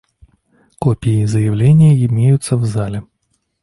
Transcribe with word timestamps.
Копии 0.79 1.25
заявления 1.25 2.03
имеются 2.03 2.57
в 2.57 2.65
зале. 2.65 3.03